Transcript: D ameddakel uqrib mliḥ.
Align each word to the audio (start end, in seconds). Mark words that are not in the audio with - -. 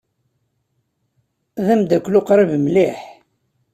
D 1.65 1.67
ameddakel 1.73 2.17
uqrib 2.19 2.51
mliḥ. 2.59 2.99